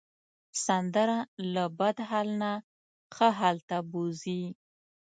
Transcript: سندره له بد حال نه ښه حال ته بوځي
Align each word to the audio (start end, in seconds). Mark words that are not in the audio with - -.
سندره 0.65 1.17
له 1.53 1.63
بد 1.79 1.97
حال 2.09 2.27
نه 2.41 2.51
ښه 3.15 3.29
حال 3.39 3.57
ته 3.69 3.77
بوځي 3.91 4.43